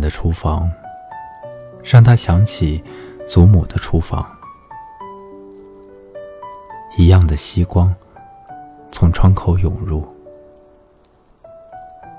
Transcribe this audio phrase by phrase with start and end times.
[0.00, 0.70] 的厨房，
[1.82, 2.82] 让他想起
[3.26, 4.26] 祖母的厨房。
[6.96, 7.94] 一样的夕光
[8.90, 10.06] 从窗口涌入，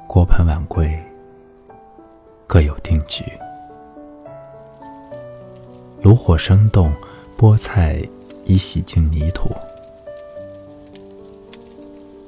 [0.08, 0.98] 锅盆碗柜
[2.48, 3.24] 各有定局。
[6.02, 6.94] 炉火生动，
[7.38, 8.02] 菠菜
[8.46, 9.50] 已洗净泥土。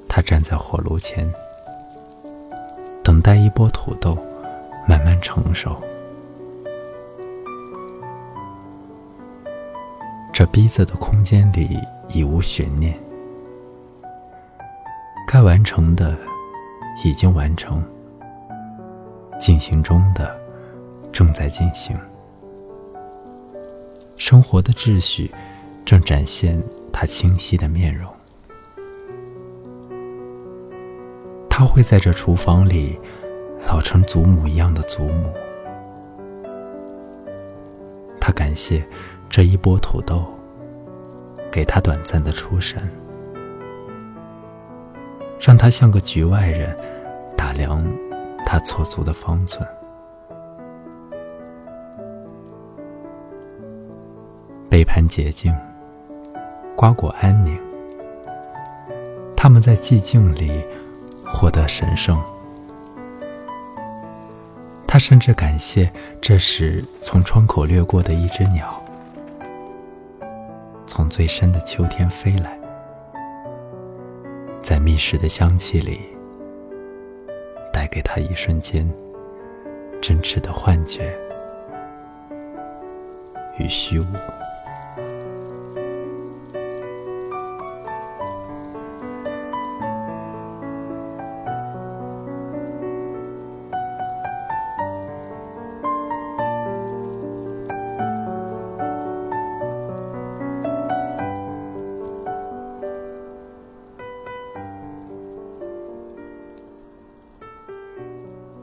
[0.09, 1.33] 他站在火炉前，
[3.01, 4.17] 等待一波土豆
[4.91, 5.81] 慢慢成熟。
[10.33, 12.93] 这逼仄的空间里已无悬念，
[15.25, 16.17] 该完成的
[17.05, 17.81] 已经完成，
[19.39, 20.37] 进行中的
[21.13, 21.97] 正在进行。
[24.17, 25.31] 生活的秩序
[25.85, 26.61] 正展现
[26.91, 28.11] 他清晰的面容。
[31.49, 32.99] 他会在这厨房里
[33.67, 35.33] 老成祖母一样的祖母。
[38.19, 38.83] 他感谢
[39.29, 40.25] 这一波土豆
[41.51, 42.81] 给他短暂的出神，
[45.39, 46.77] 让他像个局外人
[47.37, 47.83] 打量
[48.45, 49.67] 他错足的方寸。
[54.69, 55.53] 杯盘洁净，
[56.75, 57.59] 瓜果安宁。
[59.35, 60.63] 他们在寂静里。
[61.33, 62.21] 获得神圣，
[65.01, 65.91] 甚至感谢
[66.21, 68.79] 这时从窗口掠过的一只鸟，
[70.85, 72.55] 从最深的秋天飞来，
[74.61, 75.99] 在密室的香气里，
[77.73, 78.87] 带给他一瞬间
[79.99, 81.17] 真挚的幻觉
[83.57, 84.05] 与虚无。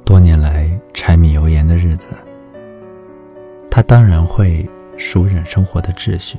[0.09, 2.09] 多年来柴米油盐的日子，
[3.71, 6.39] 他当然会熟忍生活的秩序。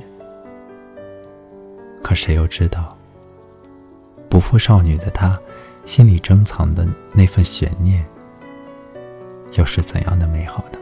[2.02, 2.98] 可谁又知道，
[4.28, 5.38] 不负少女的他，
[5.84, 8.04] 心里珍藏的那份悬念，
[9.52, 10.80] 又是怎样的美好的？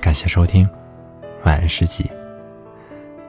[0.00, 0.66] 感谢收听，
[1.44, 2.10] 晚安诗集。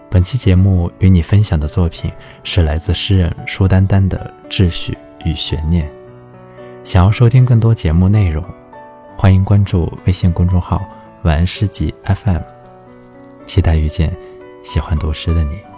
[0.09, 2.09] 本期节目与你分享的作品
[2.45, 5.85] 是来自诗人舒丹丹的《秩序与悬念》。
[6.83, 8.43] 想要收听更多节目内容，
[9.15, 10.81] 欢迎关注微信公众号
[11.21, 12.41] “晚安诗集 FM”，
[13.45, 14.15] 期待遇见
[14.63, 15.68] 喜欢读诗的你。